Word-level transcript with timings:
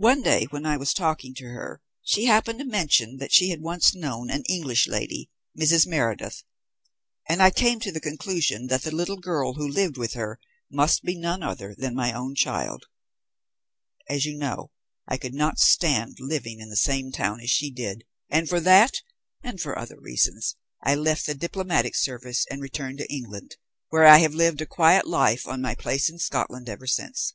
One 0.00 0.22
day 0.22 0.46
when 0.48 0.64
I 0.64 0.78
was 0.78 0.94
talking 0.94 1.34
to 1.34 1.44
her 1.44 1.82
she 2.02 2.24
happened 2.24 2.58
to 2.60 2.64
mention 2.64 3.18
that 3.18 3.34
she 3.34 3.50
had 3.50 3.60
once 3.60 3.94
known 3.94 4.30
an 4.30 4.44
English 4.48 4.88
lady, 4.88 5.28
Mrs. 5.60 5.86
Meredith, 5.86 6.42
and 7.28 7.42
I 7.42 7.50
came 7.50 7.78
to 7.80 7.92
the 7.92 8.00
conclusion 8.00 8.68
that 8.68 8.80
the 8.80 8.94
little 8.96 9.18
girl 9.18 9.52
who 9.52 9.68
lived 9.68 9.98
with 9.98 10.14
her 10.14 10.40
must 10.70 11.02
be 11.02 11.18
none 11.18 11.42
other 11.42 11.74
than 11.76 11.94
my 11.94 12.14
own 12.14 12.34
child. 12.34 12.86
As 14.08 14.24
you 14.24 14.38
know, 14.38 14.70
I 15.06 15.18
could 15.18 15.34
not 15.34 15.58
stand 15.58 16.16
living 16.18 16.58
in 16.58 16.70
the 16.70 16.74
same 16.74 17.12
town 17.12 17.42
as 17.42 17.50
she 17.50 17.70
did, 17.70 18.04
and 18.30 18.48
for 18.48 18.58
that, 18.58 19.02
and 19.42 19.60
for 19.60 19.78
other 19.78 20.00
reasons, 20.00 20.56
I 20.82 20.94
left 20.94 21.26
the 21.26 21.34
Diplomatic 21.34 21.94
Service 21.94 22.46
and 22.50 22.62
returned 22.62 22.96
to 23.00 23.12
England, 23.12 23.56
where 23.90 24.06
I 24.06 24.20
have 24.20 24.32
lived 24.32 24.62
a 24.62 24.66
quiet 24.66 25.06
life 25.06 25.46
on 25.46 25.60
my 25.60 25.74
place 25.74 26.08
in 26.08 26.18
Scotland 26.18 26.70
ever 26.70 26.86
since. 26.86 27.34